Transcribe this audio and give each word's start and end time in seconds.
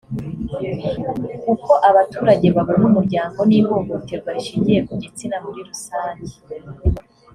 uko 1.53 1.71
abaturage 1.89 2.47
babona 2.55 2.83
umuryango 2.91 3.39
n 3.49 3.51
ihohoterwa 3.59 4.29
rishingiye 4.35 4.79
ku 4.87 4.93
gitsina 5.01 5.35
muri 5.43 5.59
rusange 5.69 6.33